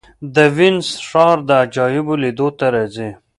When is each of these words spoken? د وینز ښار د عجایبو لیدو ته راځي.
د 0.35 0.37
وینز 0.57 0.87
ښار 1.07 1.37
د 1.47 1.49
عجایبو 1.63 2.13
لیدو 2.23 2.47
ته 2.57 2.65
راځي. 2.75 3.09